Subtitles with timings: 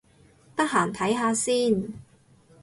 [0.55, 1.93] 得閒睇下先